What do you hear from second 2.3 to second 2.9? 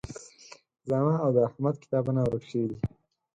شوي دي